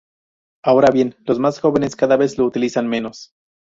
Ahora 0.63 0.89
bien, 0.89 1.15
los 1.27 1.37
más 1.37 1.59
jóvenes 1.59 1.95
cada 1.95 2.17
vez 2.17 2.39
lo 2.39 2.45
utilizan 2.45 2.87
menos. 2.89 3.35